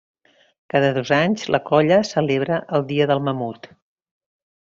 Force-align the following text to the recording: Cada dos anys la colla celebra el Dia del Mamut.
Cada 0.73 0.87
dos 0.95 1.11
anys 1.17 1.43
la 1.57 1.59
colla 1.67 1.99
celebra 2.13 2.59
el 2.79 2.87
Dia 2.93 3.09
del 3.13 3.23
Mamut. 3.27 3.69